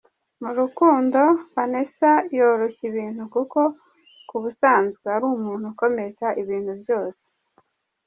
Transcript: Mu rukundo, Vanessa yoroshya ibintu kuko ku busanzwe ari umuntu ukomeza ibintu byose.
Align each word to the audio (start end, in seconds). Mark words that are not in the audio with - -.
Mu 0.41 0.51
rukundo, 0.59 1.19
Vanessa 1.53 2.11
yoroshya 2.37 2.83
ibintu 2.91 3.23
kuko 3.33 3.59
ku 4.29 4.35
busanzwe 4.43 5.05
ari 5.15 5.25
umuntu 5.37 5.65
ukomeza 5.73 6.27
ibintu 6.41 6.71
byose. 6.81 7.23